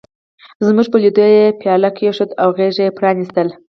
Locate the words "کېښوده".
1.97-2.33